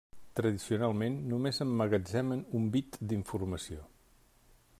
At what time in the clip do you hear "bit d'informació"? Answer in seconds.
2.77-3.89